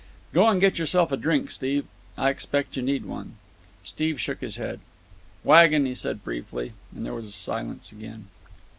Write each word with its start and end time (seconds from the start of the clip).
"Go 0.33 0.47
and 0.47 0.59
get 0.59 0.79
yourself 0.79 1.11
a 1.11 1.15
drink, 1.15 1.51
Steve. 1.51 1.85
I 2.17 2.31
expect 2.31 2.75
you 2.75 2.81
need 2.81 3.05
one." 3.05 3.35
Steve 3.83 4.19
shook 4.19 4.41
his 4.41 4.55
head. 4.55 4.79
"Waggon," 5.43 5.85
he 5.85 5.93
said 5.93 6.23
briefly. 6.23 6.73
And 6.91 7.05
there 7.05 7.13
was 7.13 7.35
silence 7.35 7.91
again. 7.91 8.25